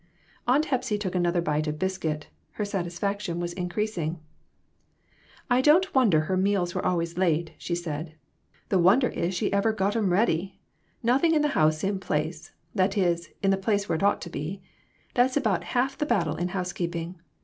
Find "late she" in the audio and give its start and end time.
7.19-7.75